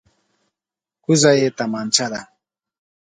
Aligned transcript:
کوزه 1.03 1.31
یې 1.39 1.47
تمانچه 1.57 2.05
ده. 2.11 2.21